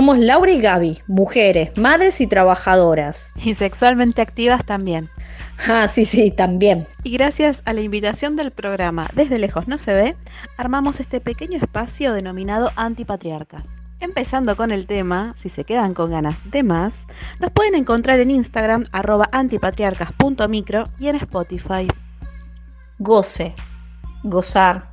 somos 0.00 0.18
Laura 0.18 0.50
y 0.50 0.62
Gaby, 0.62 1.02
mujeres, 1.08 1.76
madres 1.76 2.22
y 2.22 2.26
trabajadoras. 2.26 3.30
Y 3.34 3.52
sexualmente 3.52 4.22
activas 4.22 4.64
también. 4.64 5.10
Ah, 5.68 5.88
sí, 5.88 6.06
sí, 6.06 6.30
también. 6.30 6.86
Y 7.04 7.10
gracias 7.10 7.60
a 7.66 7.74
la 7.74 7.82
invitación 7.82 8.34
del 8.34 8.50
programa 8.50 9.08
Desde 9.14 9.38
lejos 9.38 9.68
no 9.68 9.76
se 9.76 9.92
ve, 9.92 10.16
armamos 10.56 11.00
este 11.00 11.20
pequeño 11.20 11.58
espacio 11.58 12.14
denominado 12.14 12.70
Antipatriarcas. 12.76 13.64
Empezando 14.00 14.56
con 14.56 14.70
el 14.70 14.86
tema, 14.86 15.34
si 15.36 15.50
se 15.50 15.64
quedan 15.64 15.92
con 15.92 16.12
ganas 16.12 16.50
de 16.50 16.62
más, 16.62 16.94
nos 17.38 17.52
pueden 17.52 17.74
encontrar 17.74 18.20
en 18.20 18.30
Instagram 18.30 18.86
arroba 18.92 19.28
antipatriarcas.micro 19.32 20.88
y 20.98 21.08
en 21.08 21.16
Spotify. 21.16 21.86
Goce, 22.98 23.54
gozar, 24.24 24.88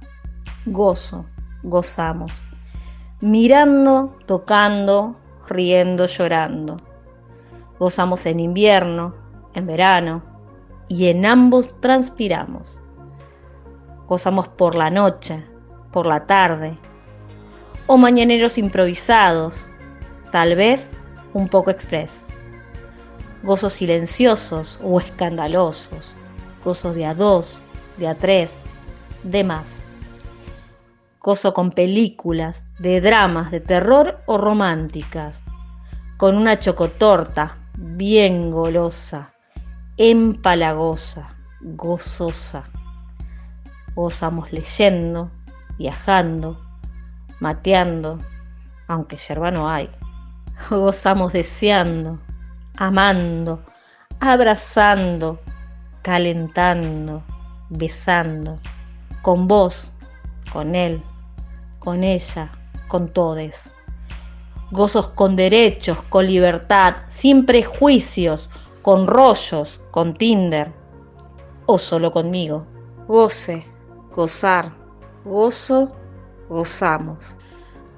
gozo, 0.66 1.26
gozamos. 1.64 2.47
Mirando, 3.20 4.16
tocando, 4.28 5.16
riendo, 5.48 6.06
llorando. 6.06 6.78
Gozamos 7.80 8.28
en 8.28 8.40
invierno, 8.40 9.16
en 9.56 9.66
verano, 9.66 10.22
y 10.88 11.08
en 11.08 11.26
ambos 11.26 11.68
transpiramos. 11.82 12.80
Gozamos 14.08 14.48
por 14.50 14.76
la 14.76 14.92
noche, 14.92 15.44
por 15.92 16.06
la 16.06 16.28
tarde, 16.28 16.78
o 17.88 17.98
mañaneros 17.98 18.59
improvisados, 18.59 19.66
tal 20.31 20.56
vez 20.56 20.96
un 21.34 21.48
poco 21.48 21.72
express. 21.72 22.24
Gozos 23.42 23.74
silenciosos 23.74 24.80
o 24.84 25.00
escandalosos, 25.00 26.14
gozos 26.64 26.94
de 26.94 27.08
a 27.08 27.16
dos, 27.16 27.62
de 27.98 28.09
a 28.09 28.14
tres, 28.14 28.56
de 29.24 29.44
más. 29.44 29.84
Gozo 31.20 31.56
con 31.56 31.72
películas, 31.72 32.64
de 32.80 33.02
dramas, 33.02 33.52
de 33.52 33.59
terror 33.59 34.20
o 34.25 34.38
románticas, 34.38 35.42
con 36.17 36.38
una 36.38 36.59
chocotorta 36.59 37.58
bien 37.75 38.52
golosa 38.52 39.31
empalagosa, 39.97 41.36
gozosa. 41.61 42.64
Gozamos 43.95 44.53
leyendo, 44.53 45.31
viajando, 45.80 46.61
mateando, 47.39 48.19
aunque 48.88 49.17
yerba 49.17 49.50
no 49.50 49.67
hay. 49.69 49.89
Gozamos 50.69 51.34
deseando, 51.34 52.19
amando, 52.78 53.64
abrazando, 54.19 55.39
calentando, 56.03 57.23
besando, 57.69 58.59
con 59.23 59.47
vos, 59.47 59.91
con 60.53 60.75
él, 60.75 61.02
con 61.80 62.03
ella, 62.03 62.52
con 62.88 63.10
todes. 63.10 63.70
Gozos 64.72 65.08
con 65.10 65.36
derechos, 65.36 66.02
con 66.10 66.26
libertad, 66.26 66.96
sin 67.08 67.46
prejuicios, 67.46 68.50
con 68.82 69.08
rollos, 69.08 69.82
con 69.92 70.14
Tinder 70.14 70.72
o 71.66 71.78
solo 71.78 72.12
conmigo. 72.12 72.66
Goce, 73.08 73.66
gozar, 74.16 74.70
gozo, 75.24 75.96
gozamos. 76.50 77.36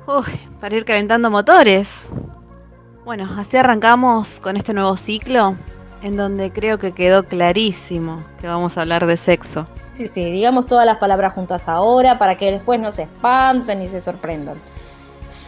Uy, 0.08 0.40
para 0.60 0.76
ir 0.76 0.86
calentando 0.86 1.30
motores. 1.30 2.08
Bueno, 3.06 3.28
así 3.38 3.58
arrancamos 3.58 4.40
con 4.40 4.58
este 4.58 4.74
nuevo 4.74 4.98
ciclo 4.98 5.56
en 6.02 6.18
donde 6.18 6.52
creo 6.52 6.78
que 6.78 6.94
quedó 6.94 7.24
clarísimo 7.24 8.24
que 8.40 8.48
vamos 8.48 8.78
a 8.78 8.82
hablar 8.82 9.06
de 9.06 9.18
sexo. 9.18 9.68
Sí, 9.94 10.08
sí, 10.08 10.24
digamos 10.26 10.66
todas 10.66 10.86
las 10.86 10.98
palabras 10.98 11.34
juntas 11.34 11.68
ahora 11.68 12.18
para 12.18 12.38
que 12.38 12.52
después 12.52 12.80
no 12.80 12.92
se 12.92 13.04
espanten 13.04 13.82
y 13.82 13.88
se 13.88 14.00
sorprendan. 14.00 14.58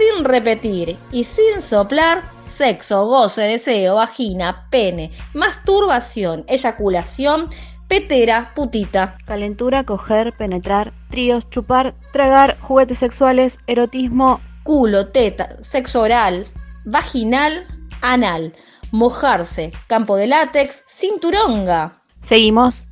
Sin 0.02 0.26
repetir 0.26 0.98
y 1.12 1.26
sin 1.26 1.62
soplar, 1.62 2.24
sexo, 2.44 3.06
goce, 3.06 3.44
deseo, 3.44 3.96
vagina, 3.96 4.66
pene, 4.72 5.12
masturbación, 5.36 6.44
eyaculación, 6.48 7.52
petera, 7.88 8.52
putita. 8.56 9.16
Calentura, 9.26 9.84
coger, 9.84 10.34
penetrar, 10.34 10.92
tríos, 11.12 11.48
chupar, 11.52 11.94
tragar, 12.14 12.58
juguetes 12.62 12.98
sexuales, 12.98 13.60
erotismo, 13.68 14.42
culo, 14.64 15.10
teta, 15.10 15.58
sexo 15.62 16.02
oral, 16.02 16.48
vaginal, 16.86 17.68
anal, 18.02 18.56
mojarse, 18.90 19.72
campo 19.86 20.16
de 20.16 20.26
látex, 20.26 20.84
cinturonga. 20.88 22.02
¿Seguimos? 22.22 22.88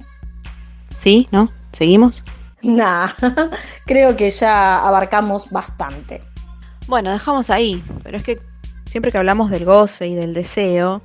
¿Sí? 0.96 1.28
¿No? 1.32 1.50
¿Seguimos? 1.74 2.24
Nah, 2.62 3.08
creo 3.86 4.18
que 4.18 4.30
ya 4.30 4.86
abarcamos 4.86 5.50
bastante. 5.50 6.22
Bueno, 6.90 7.12
dejamos 7.12 7.52
ahí, 7.52 7.84
pero 8.02 8.18
es 8.18 8.24
que 8.24 8.40
siempre 8.88 9.12
que 9.12 9.20
hablamos 9.20 9.52
del 9.52 9.64
goce 9.64 10.08
y 10.08 10.16
del 10.16 10.34
deseo, 10.34 11.04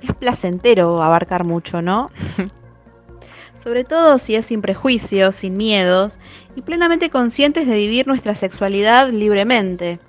es 0.00 0.14
placentero 0.14 1.02
abarcar 1.02 1.44
mucho, 1.44 1.82
¿no? 1.82 2.10
Sobre 3.54 3.84
todo 3.84 4.16
si 4.16 4.34
es 4.34 4.46
sin 4.46 4.62
prejuicios, 4.62 5.34
sin 5.34 5.58
miedos 5.58 6.18
y 6.56 6.62
plenamente 6.62 7.10
conscientes 7.10 7.66
de 7.66 7.74
vivir 7.74 8.06
nuestra 8.06 8.34
sexualidad 8.34 9.10
libremente, 9.10 10.00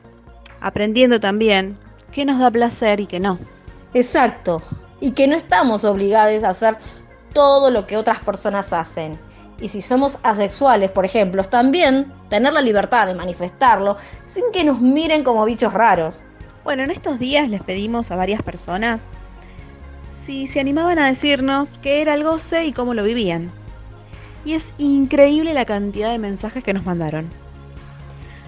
aprendiendo 0.61 1.19
también 1.19 1.77
qué 2.13 2.23
nos 2.23 2.39
da 2.39 2.49
placer 2.49 3.01
y 3.01 3.05
qué 3.05 3.19
no. 3.19 3.37
Exacto, 3.93 4.61
y 5.01 5.11
que 5.11 5.27
no 5.27 5.35
estamos 5.35 5.83
obligados 5.83 6.45
a 6.45 6.51
hacer 6.51 6.77
todo 7.33 7.69
lo 7.69 7.85
que 7.85 7.97
otras 7.97 8.21
personas 8.21 8.71
hacen. 8.71 9.19
Y 9.61 9.69
si 9.69 9.81
somos 9.81 10.17
asexuales, 10.23 10.89
por 10.89 11.05
ejemplo, 11.05 11.43
también 11.43 12.11
tener 12.29 12.51
la 12.51 12.61
libertad 12.61 13.05
de 13.05 13.13
manifestarlo 13.13 13.95
sin 14.25 14.43
que 14.51 14.63
nos 14.63 14.81
miren 14.81 15.23
como 15.23 15.45
bichos 15.45 15.73
raros. 15.73 16.19
Bueno, 16.63 16.83
en 16.83 16.91
estos 16.91 17.19
días 17.19 17.47
les 17.47 17.61
pedimos 17.61 18.09
a 18.11 18.15
varias 18.15 18.41
personas 18.41 19.03
si 20.25 20.47
se 20.47 20.59
animaban 20.59 20.99
a 20.99 21.07
decirnos 21.07 21.69
qué 21.81 22.01
era 22.01 22.13
el 22.13 22.23
goce 22.23 22.65
y 22.65 22.73
cómo 22.73 22.93
lo 22.93 23.03
vivían. 23.03 23.51
Y 24.45 24.53
es 24.53 24.73
increíble 24.77 25.53
la 25.53 25.65
cantidad 25.65 26.11
de 26.11 26.19
mensajes 26.19 26.63
que 26.63 26.73
nos 26.73 26.85
mandaron. 26.85 27.29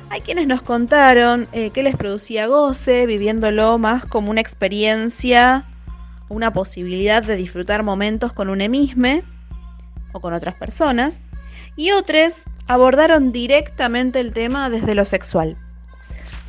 Hay 0.10 0.22
quienes 0.22 0.48
nos 0.48 0.62
contaron 0.62 1.48
eh, 1.54 1.72
qué 1.72 1.82
les 1.82 1.96
producía 1.96 2.48
goce, 2.48 3.06
viviéndolo 3.06 3.78
más 3.80 4.06
como 4.06 4.30
una 4.30 4.42
experiencia, 4.42 5.66
una 6.30 6.54
posibilidad 6.54 7.24
de 7.24 7.36
disfrutar 7.36 7.84
momentos 7.84 8.34
con 8.34 8.50
un 8.50 8.62
emisme 8.62 9.24
o 10.14 10.22
con 10.22 10.34
otras 10.34 10.56
personas. 10.56 11.22
Y 11.76 11.92
otros 11.92 12.46
abordaron 12.68 13.32
directamente 13.32 14.20
el 14.20 14.32
tema 14.32 14.70
desde 14.70 14.96
lo 14.96 15.06
sexual. 15.06 15.58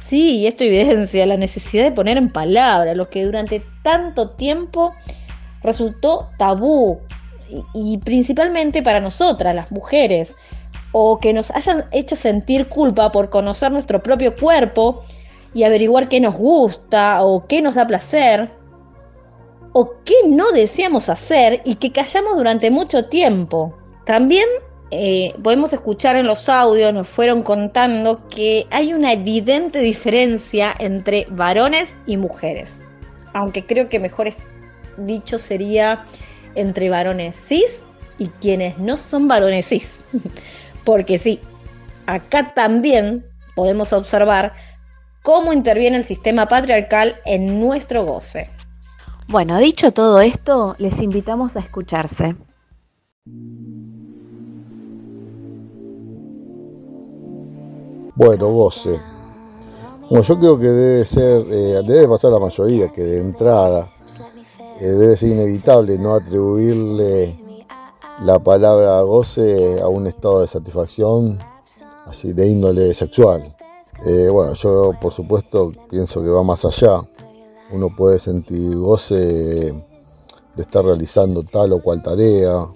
Sí, 0.05 0.47
esto 0.47 0.65
evidencia 0.65 1.25
la 1.27 1.37
necesidad 1.37 1.85
de 1.85 1.93
poner 1.93 2.19
en 2.19 2.31
palabras 2.31 2.97
lo 2.97 3.09
que 3.09 3.25
durante 3.25 3.63
tanto 3.83 4.31
tiempo 4.31 4.95
resultó 5.63 6.29
tabú 6.39 7.01
y, 7.73 7.99
principalmente 7.99 8.83
para 8.83 9.01
nosotras, 9.01 9.55
las 9.55 9.73
mujeres, 9.73 10.35
o 10.93 11.19
que 11.19 11.33
nos 11.33 11.51
hayan 11.51 11.87
hecho 11.91 12.17
sentir 12.17 12.69
culpa 12.69 13.11
por 13.11 13.31
conocer 13.31 13.73
nuestro 13.73 14.03
propio 14.03 14.37
cuerpo 14.37 15.05
y 15.55 15.63
averiguar 15.65 16.09
qué 16.09 16.21
nos 16.21 16.37
gusta 16.37 17.23
o 17.23 17.47
qué 17.47 17.63
nos 17.63 17.75
da 17.75 17.87
placer, 17.87 18.51
o 19.75 19.93
qué 20.05 20.15
no 20.29 20.53
deseamos 20.53 21.09
hacer 21.09 21.61
y 21.65 21.75
que 21.75 21.93
callamos 21.93 22.37
durante 22.37 22.71
mucho 22.71 23.07
tiempo. 23.07 23.77
También 24.07 24.47
eh, 24.93 25.35
podemos 25.43 25.73
escuchar 25.73 26.15
en 26.15 26.29
los 26.29 26.49
audios, 26.49 26.95
nos 26.95 27.09
fueron 27.09 27.43
contando 27.43 28.27
que 28.29 28.67
hay 28.71 28.95
una 28.95 29.13
evidente 29.13 29.81
diferencia 29.81 30.75
entre 30.79 31.27
varones 31.29 31.97
y 32.07 32.17
mujeres. 32.17 32.83
Aunque 33.33 33.67
creo 33.67 33.89
que 33.89 33.99
mejor 33.99 34.33
dicho 34.97 35.41
sería 35.41 36.05
entre 36.55 36.89
varones 36.89 37.35
cis 37.35 37.85
y 38.19 38.29
quienes 38.41 38.79
no 38.79 38.97
son 38.97 39.27
varones 39.27 39.67
cis. 39.67 39.99
Porque 40.85 41.19
sí, 41.19 41.41
acá 42.07 42.55
también 42.55 43.27
podemos 43.57 43.93
observar 43.93 44.53
cómo 45.23 45.53
interviene 45.53 45.97
el 45.97 46.05
sistema 46.05 46.47
patriarcal 46.47 47.17
en 47.25 47.61
nuestro 47.61 48.05
goce. 48.05 48.51
Bueno, 49.29 49.59
dicho 49.59 49.93
todo 49.93 50.21
esto, 50.21 50.75
les 50.79 51.01
invitamos 51.01 51.57
a 51.57 51.61
escucharse. 51.61 52.37
Bueno, 58.17 58.49
goce. 58.53 59.01
Bueno, 60.11 60.23
yo 60.23 60.39
creo 60.39 60.59
que 60.59 60.69
debe 60.69 61.05
ser, 61.05 61.43
eh, 61.51 61.83
debe 61.87 62.07
pasar 62.07 62.33
la 62.33 62.39
mayoría, 62.39 62.93
que 62.93 63.01
de 63.01 63.21
entrada 63.21 63.91
eh, 64.81 64.85
debe 64.87 65.17
ser 65.17 65.31
inevitable 65.31 65.99
no 65.99 66.15
atribuirle 66.15 67.37
la 68.23 68.39
palabra 68.39 69.01
goce 69.01 69.81
a 69.81 69.89
un 69.89 70.07
estado 70.07 70.43
de 70.43 70.47
satisfacción 70.47 71.39
así 72.07 72.33
de 72.33 72.47
índole 72.47 72.93
sexual. 72.95 73.57
Eh, 74.05 74.29
bueno, 74.31 74.53
yo 74.53 74.93
por 75.01 75.13
supuesto 75.13 75.73
pienso 75.89 76.23
que 76.23 76.29
va 76.29 76.43
más 76.43 76.65
allá. 76.65 77.01
Uno 77.71 77.95
puede 77.95 78.19
sentir 78.19 78.77
goce 78.77 79.17
de 79.17 80.63
estar 80.63 80.85
realizando 80.85 81.43
tal 81.43 81.73
o 81.73 81.83
cual 81.83 82.03
tarea, 82.03 82.69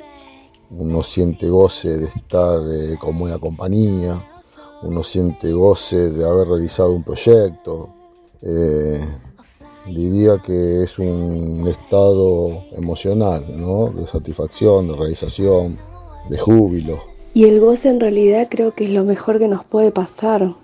uno 0.70 1.02
siente 1.02 1.48
goce 1.48 1.96
de 1.96 2.06
estar 2.06 2.60
eh, 2.70 2.96
buena 3.14 3.38
compañía, 3.38 4.22
uno 4.82 5.02
siente 5.02 5.52
goce 5.52 6.10
de 6.10 6.28
haber 6.28 6.48
realizado 6.48 6.92
un 6.92 7.02
proyecto. 7.02 7.90
Eh, 8.42 9.00
diría 9.86 10.38
que 10.38 10.82
es 10.82 10.98
un 10.98 11.66
estado 11.66 12.64
emocional, 12.72 13.44
¿no? 13.56 13.90
De 13.90 14.06
satisfacción, 14.06 14.88
de 14.88 14.96
realización, 14.96 15.78
de 16.28 16.38
júbilo. 16.38 17.00
Y 17.34 17.44
el 17.44 17.60
goce 17.60 17.88
en 17.88 18.00
realidad 18.00 18.48
creo 18.50 18.74
que 18.74 18.84
es 18.84 18.90
lo 18.90 19.04
mejor 19.04 19.38
que 19.38 19.48
nos 19.48 19.64
puede 19.64 19.90
pasar, 19.90 20.54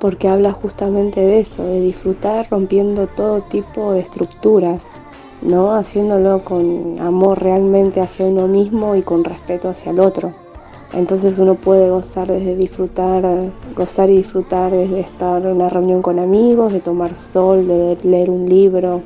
porque 0.00 0.28
habla 0.28 0.52
justamente 0.52 1.20
de 1.20 1.40
eso, 1.40 1.64
de 1.64 1.80
disfrutar 1.80 2.46
rompiendo 2.50 3.06
todo 3.06 3.42
tipo 3.42 3.92
de 3.92 4.00
estructuras, 4.00 4.88
¿no? 5.42 5.74
Haciéndolo 5.74 6.44
con 6.44 7.00
amor 7.00 7.42
realmente 7.42 8.00
hacia 8.00 8.26
uno 8.26 8.46
mismo 8.46 8.96
y 8.96 9.02
con 9.02 9.24
respeto 9.24 9.68
hacia 9.68 9.90
el 9.90 10.00
otro. 10.00 10.32
Entonces 10.92 11.38
uno 11.38 11.54
puede 11.54 11.90
gozar 11.90 12.28
desde 12.28 12.56
disfrutar, 12.56 13.52
gozar 13.76 14.08
y 14.08 14.18
disfrutar 14.18 14.72
desde 14.72 15.00
estar 15.00 15.44
en 15.44 15.56
una 15.56 15.68
reunión 15.68 16.00
con 16.00 16.18
amigos, 16.18 16.72
de 16.72 16.80
tomar 16.80 17.14
sol, 17.14 17.68
de 17.68 17.98
leer 18.02 18.30
un 18.30 18.48
libro. 18.48 19.02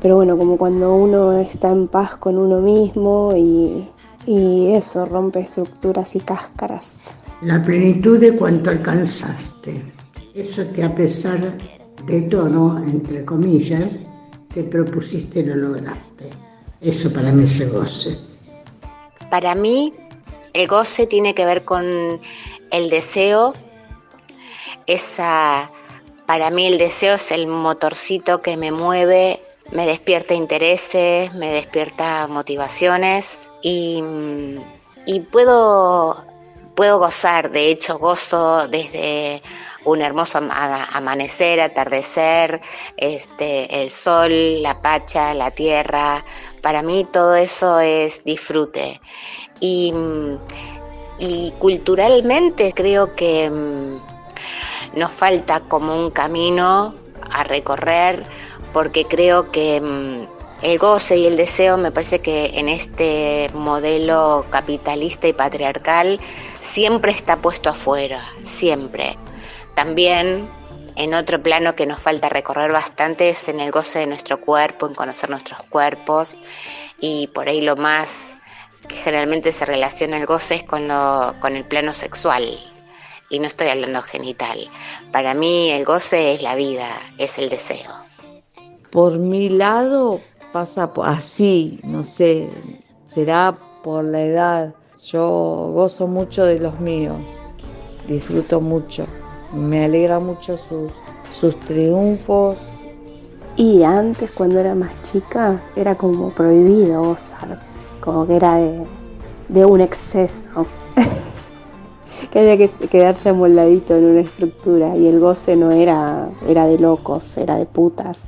Pero 0.00 0.16
bueno, 0.16 0.36
como 0.36 0.56
cuando 0.56 0.94
uno 0.94 1.32
está 1.32 1.70
en 1.70 1.88
paz 1.88 2.16
con 2.16 2.38
uno 2.38 2.60
mismo 2.60 3.32
y, 3.36 3.88
eso 4.26 5.04
rompe 5.04 5.40
estructuras 5.40 6.16
y 6.16 6.20
cáscaras. 6.20 6.96
La 7.42 7.62
plenitud 7.62 8.18
de 8.18 8.34
cuanto 8.34 8.70
alcanzaste. 8.70 9.82
Eso 10.34 10.64
que 10.72 10.82
a 10.82 10.92
pesar 10.92 11.38
de 12.06 12.22
todo, 12.22 12.78
entre 12.78 13.24
comillas, 13.24 14.00
te 14.52 14.64
propusiste 14.64 15.40
y 15.40 15.44
lo 15.44 15.54
lograste. 15.54 16.28
Eso 16.80 17.12
para 17.12 17.30
mí 17.30 17.44
es 17.44 17.60
el 17.60 17.70
goce. 17.70 18.18
Para 19.30 19.54
mí 19.54 19.92
el 20.52 20.66
goce 20.66 21.06
tiene 21.06 21.36
que 21.36 21.44
ver 21.44 21.64
con 21.64 22.20
el 22.72 22.90
deseo. 22.90 23.54
Esa, 24.88 25.70
para 26.26 26.50
mí 26.50 26.66
el 26.66 26.78
deseo 26.78 27.14
es 27.14 27.30
el 27.30 27.46
motorcito 27.46 28.40
que 28.40 28.56
me 28.56 28.72
mueve, 28.72 29.40
me 29.70 29.86
despierta 29.86 30.34
intereses, 30.34 31.32
me 31.34 31.52
despierta 31.52 32.26
motivaciones 32.26 33.48
y, 33.62 34.02
y 35.06 35.20
puedo, 35.20 36.26
puedo 36.74 36.98
gozar, 36.98 37.52
de 37.52 37.70
hecho 37.70 37.98
gozo 37.98 38.66
desde 38.66 39.40
un 39.84 40.00
hermoso 40.00 40.38
amanecer, 40.38 41.60
atardecer, 41.60 42.60
este, 42.96 43.82
el 43.82 43.90
sol, 43.90 44.62
la 44.62 44.80
pacha, 44.80 45.34
la 45.34 45.50
tierra. 45.50 46.24
Para 46.62 46.82
mí 46.82 47.06
todo 47.12 47.36
eso 47.36 47.80
es 47.80 48.24
disfrute. 48.24 49.00
Y, 49.60 49.92
culturalmente 51.58 52.72
creo 52.74 53.14
que 53.14 53.48
mm, 53.48 54.98
nos 54.98 55.10
falta 55.10 55.60
como 55.60 55.94
un 55.94 56.10
camino 56.10 56.94
a 57.30 57.44
recorrer 57.44 58.26
porque 58.72 59.06
creo 59.06 59.50
que 59.50 59.80
mm, 59.80 60.26
el 60.62 60.78
goce 60.78 61.16
y 61.16 61.26
el 61.26 61.36
deseo 61.36 61.76
me 61.76 61.92
parece 61.92 62.18
que 62.18 62.46
en 62.54 62.68
este 62.68 63.50
modelo 63.54 64.44
capitalista 64.50 65.28
y 65.28 65.32
patriarcal 65.32 66.20
siempre 66.60 67.12
está 67.12 67.36
puesto 67.36 67.70
afuera, 67.70 68.24
siempre. 68.42 69.16
También 69.74 70.48
en 70.96 71.14
otro 71.14 71.42
plano 71.42 71.74
que 71.74 71.86
nos 71.86 71.98
falta 71.98 72.28
recorrer 72.28 72.70
bastante 72.70 73.30
es 73.30 73.48
en 73.48 73.58
el 73.60 73.72
goce 73.72 74.00
de 74.00 74.06
nuestro 74.06 74.40
cuerpo, 74.40 74.86
en 74.86 74.94
conocer 74.94 75.30
nuestros 75.30 75.60
cuerpos 75.64 76.38
y 77.00 77.26
por 77.28 77.48
ahí 77.48 77.60
lo 77.60 77.76
más 77.76 78.32
que 78.88 78.94
generalmente 78.96 79.50
se 79.50 79.64
relaciona 79.64 80.18
el 80.18 80.26
goce 80.26 80.56
es 80.56 80.62
con, 80.62 80.86
lo, 80.86 81.34
con 81.40 81.56
el 81.56 81.64
plano 81.64 81.92
sexual 81.92 82.44
y 83.30 83.38
no 83.40 83.46
estoy 83.46 83.68
hablando 83.68 84.02
genital. 84.02 84.70
Para 85.10 85.34
mí 85.34 85.70
el 85.70 85.84
goce 85.84 86.34
es 86.34 86.42
la 86.42 86.54
vida, 86.54 86.88
es 87.18 87.38
el 87.38 87.48
deseo. 87.48 87.90
Por 88.90 89.18
mi 89.18 89.48
lado 89.48 90.20
pasa 90.52 90.92
así, 91.02 91.80
no 91.82 92.04
sé, 92.04 92.48
será 93.08 93.56
por 93.82 94.04
la 94.04 94.20
edad. 94.20 94.74
Yo 95.04 95.72
gozo 95.74 96.06
mucho 96.06 96.44
de 96.44 96.60
los 96.60 96.78
míos, 96.78 97.18
disfruto 98.06 98.60
mucho 98.60 99.06
me 99.54 99.84
alegra 99.84 100.18
mucho 100.18 100.56
sus, 100.56 100.92
sus 101.32 101.58
triunfos. 101.60 102.80
Y 103.56 103.82
antes, 103.82 104.30
cuando 104.32 104.58
era 104.58 104.74
más 104.74 105.00
chica, 105.02 105.62
era 105.76 105.94
como 105.94 106.30
prohibido 106.30 107.02
gozar, 107.02 107.60
como 108.00 108.26
que 108.26 108.36
era 108.36 108.56
de, 109.48 109.64
un 109.64 109.80
exceso. 109.80 110.66
que 112.32 112.40
había 112.40 112.56
que 112.56 112.68
quedarse 112.88 113.28
amoldadito 113.28 113.96
en 113.96 114.04
una 114.06 114.20
estructura 114.20 114.96
y 114.96 115.06
el 115.06 115.20
goce 115.20 115.54
no 115.54 115.70
era, 115.70 116.28
era 116.48 116.66
de 116.66 116.78
locos, 116.78 117.36
era 117.36 117.56
de 117.56 117.66
putas, 117.66 118.18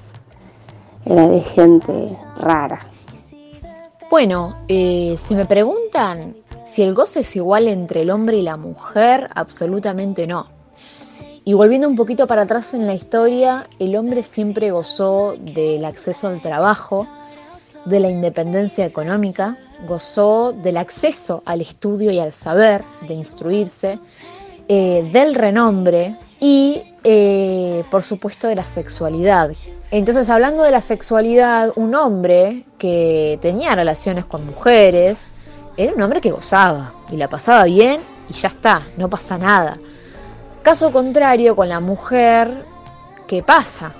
era 1.04 1.26
de 1.28 1.40
gente 1.40 2.08
rara. 2.38 2.78
Bueno, 4.08 4.54
eh, 4.68 5.16
si 5.18 5.34
me 5.34 5.46
preguntan 5.46 6.36
si 6.76 6.82
el 6.82 6.94
goce 6.94 7.20
es 7.20 7.34
igual 7.34 7.66
entre 7.66 8.02
el 8.02 8.10
hombre 8.10 8.36
y 8.36 8.42
la 8.42 8.56
mujer, 8.56 9.28
absolutamente 9.34 10.26
no. 10.26 10.55
Y 11.48 11.54
volviendo 11.54 11.86
un 11.86 11.94
poquito 11.94 12.26
para 12.26 12.42
atrás 12.42 12.74
en 12.74 12.88
la 12.88 12.94
historia, 12.94 13.68
el 13.78 13.94
hombre 13.94 14.24
siempre 14.24 14.72
gozó 14.72 15.36
del 15.38 15.84
acceso 15.84 16.26
al 16.26 16.42
trabajo, 16.42 17.06
de 17.84 18.00
la 18.00 18.10
independencia 18.10 18.84
económica, 18.84 19.56
gozó 19.86 20.52
del 20.52 20.76
acceso 20.76 21.44
al 21.46 21.60
estudio 21.60 22.10
y 22.10 22.18
al 22.18 22.32
saber, 22.32 22.82
de 23.06 23.14
instruirse, 23.14 24.00
eh, 24.66 25.08
del 25.12 25.36
renombre 25.36 26.16
y, 26.40 26.82
eh, 27.04 27.84
por 27.92 28.02
supuesto, 28.02 28.48
de 28.48 28.56
la 28.56 28.64
sexualidad. 28.64 29.52
Entonces, 29.92 30.28
hablando 30.28 30.64
de 30.64 30.72
la 30.72 30.82
sexualidad, 30.82 31.72
un 31.76 31.94
hombre 31.94 32.64
que 32.76 33.38
tenía 33.40 33.76
relaciones 33.76 34.24
con 34.24 34.44
mujeres 34.44 35.30
era 35.76 35.92
un 35.92 36.02
hombre 36.02 36.20
que 36.20 36.32
gozaba 36.32 36.92
y 37.08 37.16
la 37.16 37.28
pasaba 37.28 37.66
bien 37.66 38.00
y 38.28 38.32
ya 38.32 38.48
está, 38.48 38.82
no 38.96 39.08
pasa 39.08 39.38
nada. 39.38 39.74
Caso 40.66 40.90
contrario 40.90 41.54
con 41.54 41.68
la 41.68 41.78
mujer, 41.78 42.64
¿qué 43.28 43.40
pasa? 43.40 43.92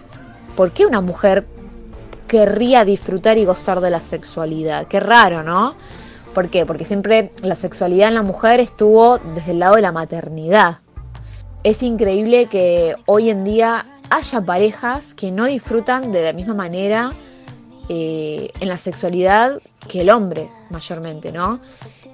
¿Por 0.56 0.72
qué 0.72 0.84
una 0.84 1.00
mujer 1.00 1.46
querría 2.26 2.84
disfrutar 2.84 3.38
y 3.38 3.44
gozar 3.44 3.80
de 3.80 3.88
la 3.88 4.00
sexualidad? 4.00 4.88
Qué 4.88 4.98
raro, 4.98 5.44
¿no? 5.44 5.76
¿Por 6.34 6.50
qué? 6.50 6.66
Porque 6.66 6.84
siempre 6.84 7.30
la 7.40 7.54
sexualidad 7.54 8.08
en 8.08 8.14
la 8.14 8.24
mujer 8.24 8.58
estuvo 8.58 9.18
desde 9.18 9.52
el 9.52 9.60
lado 9.60 9.76
de 9.76 9.82
la 9.82 9.92
maternidad. 9.92 10.80
Es 11.62 11.84
increíble 11.84 12.46
que 12.46 12.96
hoy 13.06 13.30
en 13.30 13.44
día 13.44 13.86
haya 14.10 14.40
parejas 14.40 15.14
que 15.14 15.30
no 15.30 15.44
disfrutan 15.44 16.10
de 16.10 16.24
la 16.24 16.32
misma 16.32 16.54
manera 16.54 17.12
eh, 17.88 18.50
en 18.58 18.68
la 18.68 18.76
sexualidad 18.76 19.62
que 19.86 20.00
el 20.00 20.10
hombre, 20.10 20.50
mayormente, 20.70 21.30
¿no? 21.30 21.60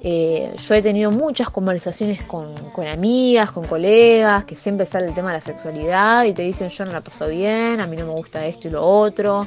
Eh, 0.04 0.56
yo 0.56 0.74
he 0.74 0.82
tenido 0.82 1.12
muchas 1.12 1.48
conversaciones 1.50 2.22
con, 2.24 2.52
amigas, 2.88 3.52
con 3.52 3.64
colegas, 3.64 4.44
que 4.44 4.56
siempre 4.56 4.84
sale 4.84 5.06
el 5.06 5.14
tema 5.14 5.28
de 5.28 5.38
la 5.38 5.40
sexualidad 5.40 6.24
y 6.24 6.32
te 6.32 6.42
dicen 6.42 6.70
yo 6.70 6.84
no 6.84 6.90
la 6.90 7.02
paso 7.02 7.28
bien, 7.28 7.80
a 7.80 7.86
mí 7.86 7.96
no 7.96 8.06
me 8.06 8.12
gusta 8.12 8.44
esto 8.44 8.66
y 8.66 8.72
lo 8.72 8.84
otro. 8.84 9.46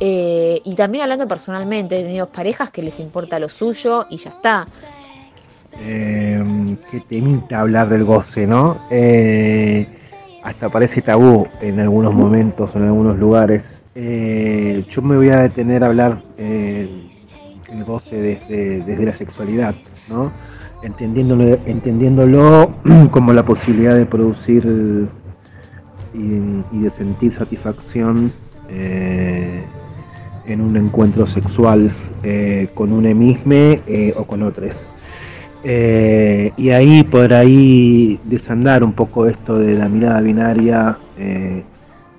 Eh, 0.00 0.58
y 0.64 0.74
también 0.74 1.02
hablando 1.02 1.28
personalmente, 1.28 2.00
he 2.00 2.02
tenido 2.02 2.30
parejas 2.30 2.70
que 2.70 2.82
les 2.82 2.98
importa 2.98 3.38
lo 3.38 3.50
suyo 3.50 4.06
y 4.08 4.16
ya 4.16 4.30
está. 4.30 4.64
Eh, 5.80 6.76
que 6.90 7.00
temita 7.00 7.60
hablar 7.60 7.90
del 7.90 8.04
goce, 8.04 8.46
¿no? 8.46 8.78
hasta 10.42 10.68
parece 10.68 11.02
tabú 11.02 11.46
en 11.60 11.80
algunos 11.80 12.14
momentos, 12.14 12.74
en 12.74 12.84
algunos 12.84 13.18
lugares. 13.18 13.62
yo 13.94 15.02
me 15.02 15.16
voy 15.16 15.28
a 15.28 15.40
detener 15.40 15.84
a 15.84 15.88
hablar 15.88 16.22
el 17.74 17.84
goce 17.84 18.40
desde, 18.46 19.04
la 19.04 19.12
sexualidad, 19.12 19.74
¿no? 20.08 20.32
entendiéndolo, 20.82 21.58
entendiéndolo 21.66 22.70
como 23.10 23.32
la 23.32 23.44
posibilidad 23.44 23.94
de 23.94 24.06
producir 24.06 25.08
y, 26.14 26.78
de 26.78 26.90
sentir 26.90 27.32
satisfacción 27.32 28.30
eh, 28.68 29.62
en 30.46 30.60
un 30.60 30.76
encuentro 30.76 31.26
sexual 31.26 31.90
eh, 32.22 32.68
con 32.74 32.92
un 32.92 33.06
emisme 33.06 33.80
eh, 33.86 34.14
o 34.16 34.24
con 34.24 34.42
otros. 34.42 34.90
y 35.64 36.70
ahí 36.70 37.02
por 37.04 37.32
ahí 37.32 38.20
desandar 38.24 38.84
un 38.84 38.92
poco 38.92 39.26
esto 39.26 39.58
de 39.58 39.74
la 39.74 39.88
mirada 39.88 40.20
binaria 40.20 40.98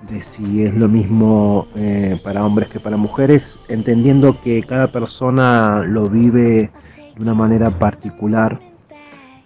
de 0.08 0.22
si 0.22 0.62
es 0.62 0.74
lo 0.74 0.88
mismo 0.88 1.66
eh, 1.74 2.20
para 2.22 2.44
hombres 2.44 2.68
que 2.68 2.80
para 2.80 2.96
mujeres, 2.96 3.58
entendiendo 3.68 4.40
que 4.40 4.62
cada 4.62 4.92
persona 4.92 5.82
lo 5.86 6.08
vive 6.08 6.70
de 7.14 7.22
una 7.22 7.34
manera 7.34 7.70
particular 7.70 8.60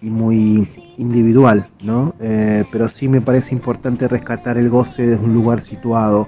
y 0.01 0.09
muy 0.09 0.67
individual, 0.97 1.67
¿no? 1.81 2.13
Eh, 2.19 2.63
pero 2.71 2.89
sí 2.89 3.07
me 3.07 3.21
parece 3.21 3.55
importante 3.55 4.07
rescatar 4.07 4.57
el 4.57 4.69
goce 4.69 5.07
desde 5.07 5.23
un 5.23 5.33
lugar 5.33 5.61
situado, 5.61 6.27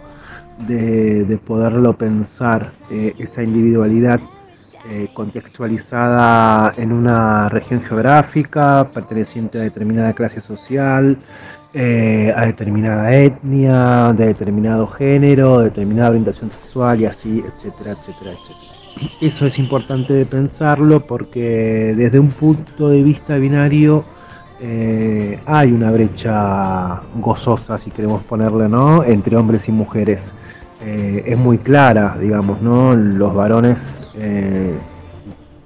de, 0.67 1.39
poderlo 1.45 1.97
pensar, 1.97 2.73
eh, 2.91 3.13
esa 3.17 3.43
individualidad 3.43 4.19
eh, 4.89 5.09
contextualizada 5.13 6.73
en 6.77 6.91
una 6.91 7.49
región 7.49 7.81
geográfica, 7.81 8.89
perteneciente 8.93 9.57
a 9.57 9.61
determinada 9.61 10.13
clase 10.13 10.41
social, 10.41 11.17
a 11.75 12.45
determinada 12.45 13.11
etnia, 13.13 14.13
de 14.13 14.27
determinado 14.27 14.87
género, 14.87 15.59
determinada 15.59 16.09
orientación 16.09 16.51
sexual 16.51 17.01
y 17.01 17.05
así, 17.05 17.43
etcétera, 17.45 17.91
etcétera, 17.93 18.31
etcétera. 18.31 18.73
Eso 19.21 19.47
es 19.47 19.57
importante 19.59 20.13
de 20.13 20.25
pensarlo 20.25 20.99
porque 21.01 21.93
desde 21.97 22.19
un 22.19 22.29
punto 22.29 22.89
de 22.89 23.01
vista 23.01 23.37
binario 23.37 24.03
eh, 24.61 25.39
hay 25.45 25.71
una 25.71 25.91
brecha 25.91 27.01
gozosa, 27.15 27.77
si 27.77 27.91
queremos 27.91 28.23
ponerle, 28.23 28.69
¿no? 28.69 29.03
entre 29.03 29.35
hombres 29.35 29.67
y 29.67 29.71
mujeres. 29.71 30.31
Eh, 30.81 31.23
es 31.25 31.37
muy 31.37 31.57
clara, 31.57 32.17
digamos, 32.19 32.61
¿no? 32.61 32.93
Los 32.95 33.33
varones 33.33 33.97
eh, 34.15 34.77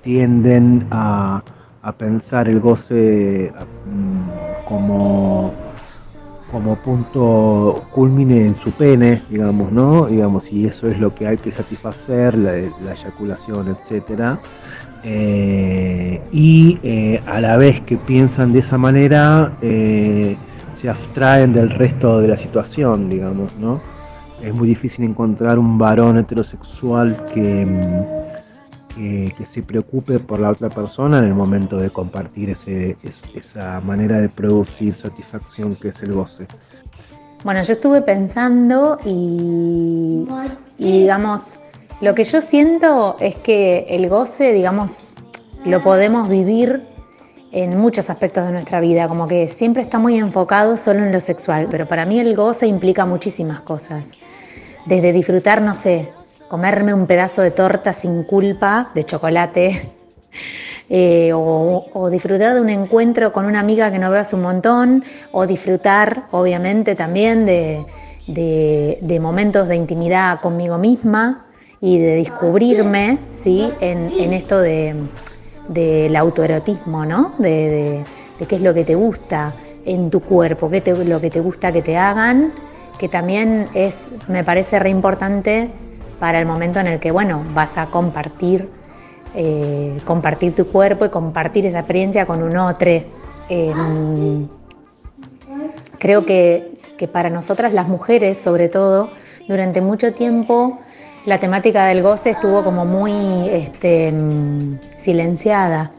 tienden 0.04 0.86
a, 0.92 1.42
a, 1.82 1.92
pensar 1.94 2.48
el 2.48 2.60
goce 2.60 3.52
mm, 3.88 4.66
como 4.68 5.52
como 6.52 6.76
punto 6.76 7.84
culmine 7.92 8.48
en 8.48 8.56
su 8.58 8.72
pene, 8.72 9.22
digamos, 9.30 9.72
¿no? 9.72 10.06
Digamos, 10.06 10.52
y 10.52 10.66
eso 10.66 10.88
es 10.88 11.00
lo 11.00 11.14
que 11.14 11.28
hay 11.28 11.38
que 11.38 11.52
satisfacer, 11.52 12.38
la, 12.38 12.58
eyaculación, 12.58 13.68
etcétera. 13.70 14.40
Eh, 15.04 16.22
y 16.32 16.80
eh, 16.84 17.22
a 17.26 17.40
la 17.42 17.58
vez 17.58 17.82
que 17.82 17.98
piensan 17.98 18.54
de 18.54 18.60
esa 18.60 18.78
manera, 18.78 19.54
eh, 19.62 20.38
se 20.76 20.90
abstraen 20.90 21.54
del 21.54 21.70
resto 21.70 22.20
de 22.20 22.30
la 22.30 22.38
situación, 22.38 23.10
digamos, 23.10 23.58
¿no? 23.58 23.82
Es 24.42 24.54
muy 24.54 24.68
difícil 24.68 25.04
encontrar 25.04 25.58
un 25.58 25.78
varón 25.78 26.18
heterosexual 26.18 27.26
que 27.34 27.66
que, 28.98 29.46
se 29.46 29.64
preocupe 29.64 30.20
por 30.20 30.40
la 30.40 30.50
otra 30.50 30.70
persona 30.70 31.20
en 31.20 31.26
el 31.26 31.36
momento 31.36 31.78
de 31.78 31.90
compartir 31.90 32.50
ese, 32.50 32.98
esa 33.36 33.80
manera 33.82 34.20
de 34.20 34.30
producir 34.30 34.96
satisfacción 34.96 35.76
que 35.76 35.90
es 35.90 36.02
el 36.02 36.14
goce. 36.14 36.48
Bueno, 37.44 37.62
yo 37.62 37.74
estuve 37.74 38.02
pensando 38.02 38.98
y, 39.06 40.28
y 40.78 41.02
digamos, 41.02 41.60
lo 42.02 42.16
que 42.16 42.24
yo 42.24 42.42
siento 42.42 43.16
es 43.20 43.36
que 43.36 43.86
el 43.90 44.10
goce, 44.10 44.54
digamos, 44.54 45.14
lo 45.66 45.82
podemos 45.82 46.28
vivir 46.30 46.84
en 47.52 47.78
muchos 47.78 48.10
aspectos 48.10 48.46
de 48.46 48.52
nuestra 48.52 48.80
vida, 48.80 49.08
como 49.08 49.28
que 49.28 49.48
siempre 49.48 49.84
está 49.84 49.98
muy 49.98 50.18
enfocado 50.18 50.78
solo 50.78 51.00
en 51.00 51.12
lo 51.12 51.20
sexual, 51.20 51.68
pero 51.70 51.88
para 51.88 52.06
mí 52.06 52.20
el 52.20 52.36
goce 52.36 52.68
implica 52.68 53.06
muchísimas 53.06 53.62
cosas. 53.62 54.12
Desde 54.86 55.12
disfrutar, 55.14 55.62
no 55.62 55.76
sé, 55.76 56.10
comerme 56.48 56.94
un 56.94 57.08
pedazo 57.08 57.42
de 57.42 57.52
torta 57.52 57.94
sin 57.94 58.24
culpa, 58.24 58.92
de 58.94 59.04
chocolate, 59.04 59.90
eh, 60.90 61.32
o, 61.34 62.10
disfrutar 62.10 62.54
de 62.54 62.62
un 62.62 62.70
encuentro 62.70 63.34
con 63.34 63.46
una 63.46 63.60
amiga 63.60 63.92
que 63.92 64.00
no 64.00 64.10
veas 64.10 64.34
un 64.34 64.42
montón, 64.42 65.04
o 65.32 65.46
disfrutar, 65.46 66.24
obviamente, 66.32 66.96
también 66.96 67.46
de, 67.46 67.86
momentos 69.22 69.68
de 69.68 69.76
intimidad 69.76 70.40
conmigo 70.40 70.78
misma 70.78 71.46
y 71.80 72.00
de 72.00 72.16
descubrirme 72.16 73.20
¿sí? 73.32 73.70
en, 73.82 74.34
esto 74.34 74.60
del 74.60 76.16
autoerotismo, 76.16 77.06
¿no? 77.06 77.34
De, 77.38 78.04
qué 78.48 78.56
es 78.56 78.62
lo 78.62 78.74
que 78.74 78.84
te 78.84 78.96
gusta 78.96 79.54
en 79.86 80.10
tu 80.10 80.22
cuerpo, 80.22 80.70
qué 80.70 80.82
es 80.86 81.00
lo 81.00 81.20
que 81.20 81.30
te 81.30 81.40
gusta 81.40 81.72
que 81.72 81.82
te 81.82 81.98
hagan, 81.98 82.54
que 82.98 83.10
también 83.10 83.68
es, 83.74 84.00
me 84.28 84.44
parece 84.44 84.80
re 84.80 84.90
importante 84.90 85.70
para 86.20 86.40
el 86.40 86.46
momento 86.46 86.80
en 86.80 86.88
el 86.88 87.00
que, 87.00 87.12
bueno, 87.12 87.44
vas 87.54 87.78
a 87.78 87.88
compartir, 87.88 88.70
eh, 89.36 90.00
compartir 90.06 90.56
tu 90.56 90.68
cuerpo 90.68 91.06
y 91.06 91.10
compartir 91.10 91.66
esa 91.66 91.80
experiencia 91.80 92.26
con 92.26 92.42
un 92.42 92.58
otro. 92.58 92.92
Em, 93.50 94.48
creo 96.00 96.26
que, 96.26 96.78
para 97.12 97.30
nosotras 97.30 97.74
las 97.74 97.88
mujeres, 97.88 98.38
sobre 98.38 98.70
todo, 98.70 99.10
durante 99.48 99.82
mucho 99.82 100.14
tiempo 100.14 100.80
la 101.26 101.40
temática 101.40 101.86
del 101.86 102.02
goce 102.02 102.32
estuvo 102.32 102.64
como 102.64 102.86
muy 102.86 103.50
este, 103.50 104.08
em, 104.08 104.80
silenciada 104.98 105.92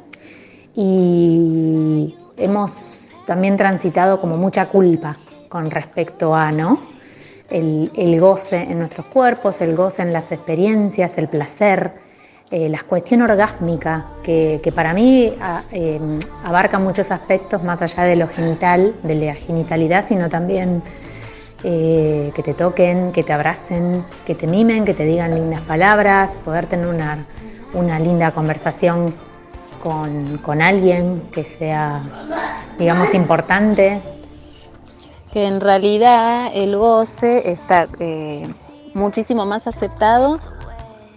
y 0.75 2.17
hemos 2.37 3.11
también 3.27 3.57
transitado 3.57 4.21
como 4.21 4.37
mucha 4.37 4.67
culpa 4.69 5.19
con 5.49 5.71
respecto 5.71 6.35
a, 6.35 6.51
¿no? 6.51 6.79
El, 7.51 8.21
goce 8.21 8.57
en 8.57 8.79
nuestros 8.79 9.07
cuerpos, 9.07 9.61
el 9.61 9.75
goce 9.75 10.03
en 10.03 10.13
las 10.13 10.33
experiencias, 10.33 11.17
el 11.17 11.29
placer, 11.29 11.93
eh, 12.51 12.69
la 12.69 12.79
cuestión 12.83 13.23
orgásmica, 13.23 14.07
que, 14.23 14.73
para 14.75 14.93
mí 14.95 15.35
eh, 15.73 16.01
abarca 16.45 16.79
muchos 16.79 17.11
aspectos 17.11 17.63
más 17.63 17.83
allá 17.83 18.05
de 18.05 18.17
lo 18.17 18.29
genital, 18.29 18.95
de 19.03 19.15
la 19.15 19.35
genitalidad, 19.35 20.05
sino 20.05 20.29
también 20.29 20.83
eh, 21.65 22.31
que 22.35 22.43
te 22.43 22.55
toquen, 22.55 23.13
que 23.13 23.23
te 23.23 23.33
abracen, 23.33 24.05
que 24.27 24.35
te 24.35 24.47
mimen, 24.47 24.85
que 24.85 24.95
te 24.95 25.05
digan 25.05 25.35
lindas 25.35 25.61
palabras, 25.63 26.39
poder 26.45 26.67
tener 26.67 26.87
una, 26.87 27.27
una 27.75 27.99
linda 27.99 28.31
conversación 28.33 29.15
con, 29.83 30.39
con 30.39 30.63
alguien 30.63 31.23
que 31.33 31.45
sea, 31.45 32.03
digamos, 32.79 33.15
importante, 33.15 34.01
que 35.33 35.47
en 35.47 35.61
realidad 35.61 36.51
el 36.55 36.77
goce 36.77 37.51
está 37.51 37.89
eh, 37.99 38.49
muchísimo 38.95 39.45
más 39.45 39.67
aceptado 39.67 40.41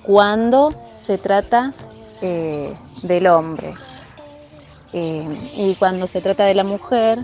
cuando 0.03 0.73
se 1.03 1.17
trata 1.17 1.73
eh, 2.21 2.75
del 3.03 3.27
hombre. 3.27 3.73
Eh, 4.93 5.25
y 5.55 5.75
cuando 5.75 6.07
se 6.07 6.19
trata 6.21 6.43
de 6.45 6.53
la 6.53 6.63
mujer, 6.63 7.19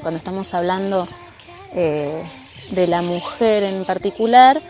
cuando 0.00 0.18
estamos 0.18 0.54
hablando 0.54 1.06
de 1.74 2.86
la 2.86 3.02
mujer 3.02 3.64
en 3.64 3.84
particular, 3.84 4.62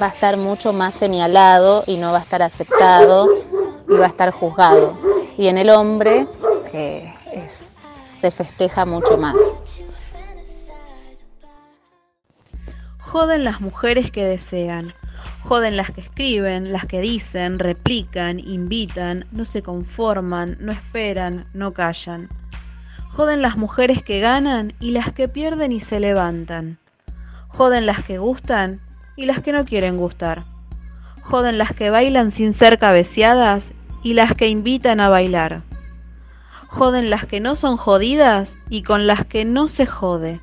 va 0.00 0.06
a 0.06 0.08
estar 0.08 0.36
mucho 0.36 0.72
más 0.72 0.92
señalado 0.94 1.84
y 1.86 1.98
no 1.98 2.10
va 2.10 2.18
a 2.18 2.22
estar 2.22 2.42
aceptado 2.42 3.28
y 3.88 3.94
va 3.94 4.06
a 4.06 4.08
estar 4.08 4.32
juzgado. 4.32 4.98
Y 5.38 5.46
en 5.46 5.56
el 5.56 5.70
hombre 5.70 6.26
se 8.20 8.30
festeja 8.32 8.84
mucho 8.84 9.16
más. 9.18 9.36
Joden 13.14 13.44
las 13.44 13.60
mujeres 13.60 14.10
que 14.10 14.24
desean. 14.24 14.92
Joden 15.44 15.76
las 15.76 15.92
que 15.92 16.00
escriben, 16.00 16.72
las 16.72 16.84
que 16.84 17.00
dicen, 17.00 17.60
replican, 17.60 18.40
invitan, 18.40 19.24
no 19.30 19.44
se 19.44 19.62
conforman, 19.62 20.56
no 20.58 20.72
esperan, 20.72 21.46
no 21.54 21.72
callan. 21.72 22.28
Joden 23.12 23.40
las 23.40 23.56
mujeres 23.56 24.02
que 24.02 24.18
ganan 24.18 24.72
y 24.80 24.90
las 24.90 25.12
que 25.12 25.28
pierden 25.28 25.70
y 25.70 25.78
se 25.78 26.00
levantan. 26.00 26.78
Joden 27.46 27.86
las 27.86 28.02
que 28.02 28.18
gustan 28.18 28.80
y 29.14 29.26
las 29.26 29.38
que 29.38 29.52
no 29.52 29.64
quieren 29.64 29.96
gustar. 29.96 30.44
Joden 31.22 31.56
las 31.56 31.72
que 31.72 31.90
bailan 31.90 32.32
sin 32.32 32.52
ser 32.52 32.80
cabeceadas 32.80 33.70
y 34.02 34.14
las 34.14 34.34
que 34.34 34.48
invitan 34.48 34.98
a 34.98 35.08
bailar. 35.08 35.62
Joden 36.66 37.10
las 37.10 37.26
que 37.26 37.38
no 37.38 37.54
son 37.54 37.76
jodidas 37.76 38.58
y 38.68 38.82
con 38.82 39.06
las 39.06 39.24
que 39.24 39.44
no 39.44 39.68
se 39.68 39.86
jode. 39.86 40.40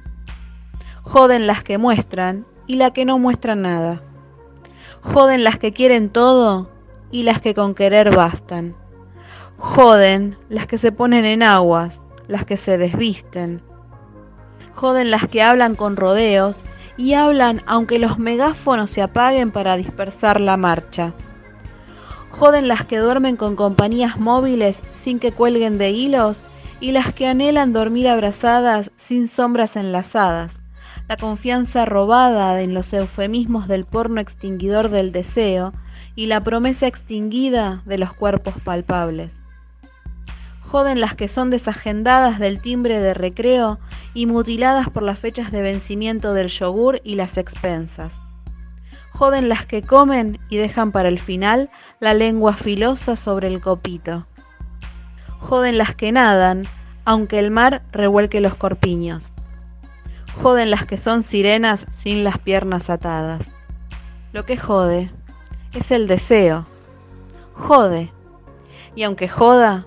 Joden 1.04 1.48
las 1.48 1.64
que 1.66 1.78
muestran 1.78 2.46
y 2.72 2.76
la 2.76 2.94
que 2.94 3.04
no 3.04 3.20
muestra 3.20 3.54
nada. 3.54 4.02
Joden 5.04 5.44
las 5.44 5.60
que 5.60 5.74
quieren 5.74 6.10
todo 6.10 6.70
y 7.12 7.24
las 7.24 7.42
que 7.42 7.54
con 7.54 7.76
querer 7.76 8.16
bastan. 8.16 8.78
Joden 9.58 10.38
las 10.48 10.68
que 10.68 10.78
se 10.78 10.94
ponen 10.94 11.26
en 11.26 11.44
aguas, 11.44 12.02
las 12.30 12.46
que 12.46 12.56
se 12.56 12.78
desvisten. 12.78 13.62
Joden 14.74 15.12
las 15.12 15.28
que 15.28 15.42
hablan 15.42 15.76
con 15.76 15.98
rodeos 15.98 16.64
y 16.96 17.12
hablan 17.12 17.62
aunque 17.66 18.00
los 18.00 18.20
megáfonos 18.20 18.90
se 18.90 19.02
apaguen 19.02 19.52
para 19.52 19.76
dispersar 19.76 20.40
la 20.40 20.56
marcha. 20.56 21.14
Joden 22.30 22.70
las 22.70 22.86
que 22.86 23.00
duermen 23.00 23.36
con 23.36 23.58
compañías 23.58 24.18
móviles 24.18 24.82
sin 24.92 25.20
que 25.20 25.34
cuelguen 25.34 25.78
de 25.78 25.90
hilos 25.92 26.46
y 26.80 26.94
las 26.94 27.14
que 27.14 27.28
anhelan 27.28 27.74
dormir 27.74 28.08
abrazadas 28.08 28.92
sin 28.96 29.28
sombras 29.28 29.76
enlazadas 29.76 30.61
la 31.12 31.18
confianza 31.18 31.84
robada 31.84 32.62
en 32.62 32.74
los 32.74 32.94
eufemismos 32.94 33.68
del 33.68 33.84
porno 33.84 34.22
extinguidor 34.22 34.88
del 34.88 35.12
deseo 35.12 35.74
y 36.16 36.28
la 36.28 36.42
promesa 36.42 36.88
extinguida 36.88 37.82
de 37.86 37.98
los 37.98 38.14
cuerpos 38.14 38.54
palpables. 38.64 39.44
Joden 40.70 41.02
las 41.02 41.14
que 41.16 41.28
son 41.28 41.50
desagendadas 41.50 42.40
del 42.40 42.62
timbre 42.62 43.00
de 43.00 43.14
recreo 43.14 43.78
y 44.14 44.26
mutiladas 44.26 44.90
por 44.90 45.04
las 45.04 45.20
fechas 45.20 45.52
de 45.52 45.62
vencimiento 45.62 46.34
del 46.34 46.48
yogur 46.48 47.02
y 47.04 47.16
las 47.16 47.38
expensas. 47.38 48.22
Joden 49.12 49.50
las 49.50 49.66
que 49.66 49.82
comen 49.82 50.40
y 50.48 50.56
dejan 50.56 50.94
para 50.94 51.10
el 51.10 51.20
final 51.20 51.70
la 52.00 52.14
lengua 52.14 52.54
filosa 52.54 53.18
sobre 53.18 53.50
el 53.50 53.60
copito. 53.60 54.28
Joden 55.40 55.78
las 55.78 55.94
que 55.94 56.14
nadan, 56.14 56.64
aunque 57.04 57.38
el 57.38 57.52
mar 57.52 57.82
revuelque 57.92 58.40
los 58.40 58.56
corpiños. 58.56 59.34
Joden 60.42 60.72
las 60.72 60.86
que 60.86 60.98
son 60.98 61.24
sirenas 61.24 61.86
sin 61.92 62.24
las 62.24 62.38
piernas 62.38 62.90
atadas. 62.90 63.52
Lo 64.34 64.46
que 64.46 64.58
jode 64.58 65.12
es 65.74 65.92
el 65.92 66.08
deseo. 66.08 66.66
Jode. 67.54 68.12
Y 68.96 69.04
aunque 69.04 69.28
joda, 69.28 69.86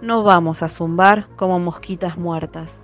no 0.00 0.22
vamos 0.22 0.62
a 0.62 0.68
zumbar 0.68 1.26
como 1.36 1.58
mosquitas 1.58 2.16
muertas. 2.16 2.80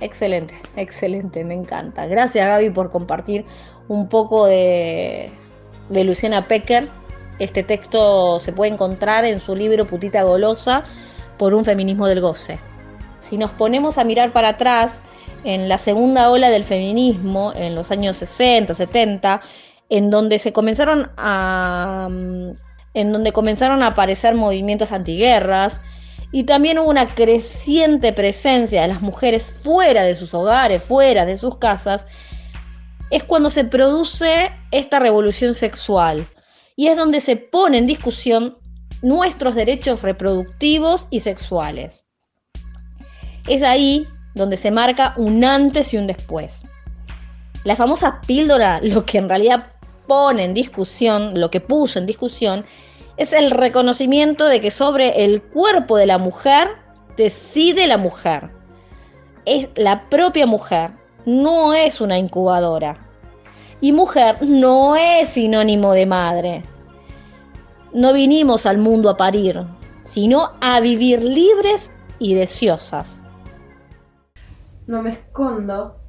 Excelente, 0.00 0.54
excelente, 0.76 1.44
me 1.44 1.54
encanta. 1.54 2.06
Gracias 2.06 2.46
Gaby 2.46 2.70
por 2.70 2.90
compartir 2.90 3.44
un 3.88 4.08
poco 4.08 4.46
de, 4.46 5.30
de 5.90 6.04
Luciana 6.04 6.46
Pecker. 6.46 6.88
Este 7.38 7.62
texto 7.62 8.40
se 8.40 8.52
puede 8.52 8.72
encontrar 8.72 9.24
en 9.24 9.40
su 9.40 9.54
libro 9.54 9.86
Putita 9.86 10.22
Golosa 10.22 10.84
por 11.38 11.54
un 11.54 11.64
feminismo 11.64 12.06
del 12.06 12.20
goce. 12.20 12.58
Si 13.20 13.36
nos 13.36 13.50
ponemos 13.50 13.98
a 13.98 14.04
mirar 14.04 14.32
para 14.32 14.50
atrás, 14.50 15.02
en 15.44 15.68
la 15.68 15.78
segunda 15.78 16.30
ola 16.30 16.50
del 16.50 16.64
feminismo, 16.64 17.52
en 17.54 17.74
los 17.74 17.90
años 17.90 18.16
60, 18.16 18.74
70, 18.74 19.40
en 19.88 20.10
donde 20.10 20.38
se 20.38 20.52
comenzaron 20.52 21.10
a 21.16 22.08
en 22.92 23.12
donde 23.12 23.32
comenzaron 23.32 23.82
a 23.82 23.88
aparecer 23.88 24.34
movimientos 24.34 24.90
antiguerras, 24.90 25.80
y 26.32 26.44
también 26.44 26.78
hubo 26.78 26.90
una 26.90 27.06
creciente 27.08 28.12
presencia 28.12 28.82
de 28.82 28.88
las 28.88 29.02
mujeres 29.02 29.46
fuera 29.62 30.02
de 30.02 30.14
sus 30.14 30.32
hogares, 30.34 30.82
fuera 30.82 31.26
de 31.26 31.36
sus 31.36 31.58
casas, 31.58 32.06
es 33.10 33.24
cuando 33.24 33.50
se 33.50 33.64
produce 33.64 34.52
esta 34.70 35.00
revolución 35.00 35.54
sexual 35.54 36.24
y 36.76 36.86
es 36.86 36.96
donde 36.96 37.20
se 37.20 37.36
pone 37.36 37.78
en 37.78 37.86
discusión 37.86 38.58
nuestros 39.02 39.56
derechos 39.56 40.02
reproductivos 40.02 41.08
y 41.10 41.20
sexuales. 41.20 42.04
Es 43.48 43.64
ahí 43.64 44.06
donde 44.34 44.56
se 44.56 44.70
marca 44.70 45.14
un 45.16 45.44
antes 45.44 45.92
y 45.92 45.96
un 45.96 46.06
después. 46.06 46.62
La 47.64 47.76
famosa 47.76 48.20
píldora, 48.26 48.80
lo 48.82 49.04
que 49.04 49.18
en 49.18 49.28
realidad 49.28 49.66
pone 50.06 50.44
en 50.44 50.54
discusión, 50.54 51.38
lo 51.38 51.50
que 51.50 51.60
puso 51.60 51.98
en 51.98 52.06
discusión, 52.06 52.64
es 53.16 53.32
el 53.32 53.50
reconocimiento 53.50 54.46
de 54.46 54.60
que 54.60 54.70
sobre 54.70 55.24
el 55.24 55.42
cuerpo 55.42 55.96
de 55.96 56.06
la 56.06 56.18
mujer 56.18 56.68
decide 57.16 57.86
la 57.86 57.98
mujer. 57.98 58.50
Es 59.44 59.68
la 59.76 60.08
propia 60.08 60.46
mujer, 60.46 60.92
no 61.26 61.74
es 61.74 62.00
una 62.00 62.18
incubadora. 62.18 62.94
Y 63.82 63.92
mujer 63.92 64.36
no 64.40 64.96
es 64.96 65.28
sinónimo 65.28 65.92
de 65.92 66.06
madre. 66.06 66.62
No 67.92 68.12
vinimos 68.12 68.66
al 68.66 68.78
mundo 68.78 69.10
a 69.10 69.16
parir, 69.16 69.62
sino 70.04 70.52
a 70.60 70.80
vivir 70.80 71.22
libres 71.22 71.90
y 72.18 72.34
deseosas. 72.34 73.19
No 74.90 75.04
me 75.04 75.10
escondo, 75.10 76.00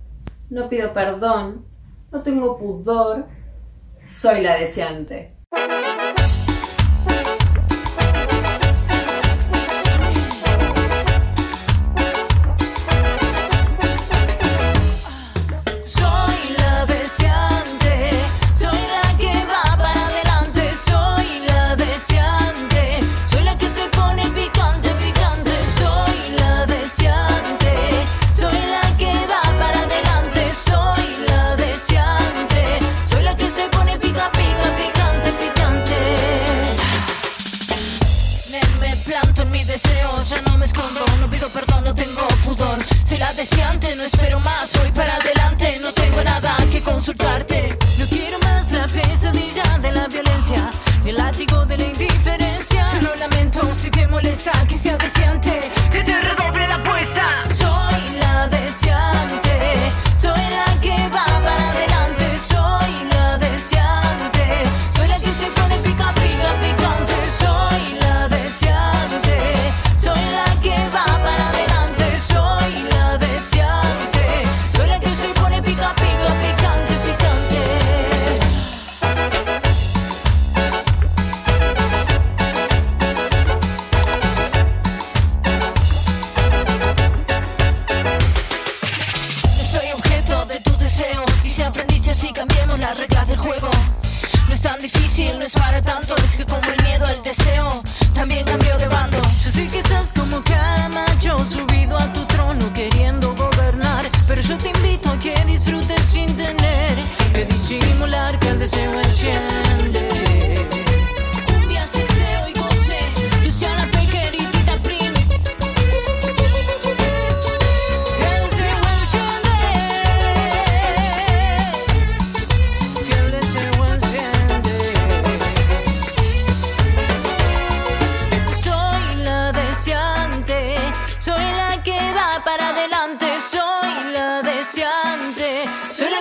no 0.50 0.68
pido 0.68 0.92
perdón, 0.92 1.68
no 2.12 2.24
tengo 2.24 2.58
pudor, 2.58 3.28
soy 4.02 4.42
la 4.42 4.56
deseante. 4.56 5.38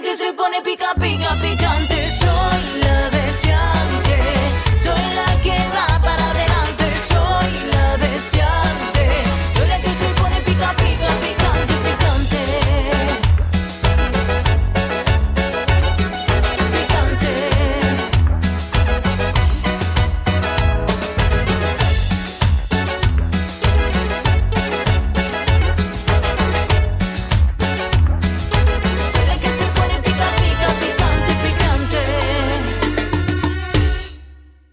Que 0.03 0.17
se 0.17 0.33
pone 0.33 0.63
pica, 0.63 0.95
pica, 0.95 1.35
picante. 1.35 1.60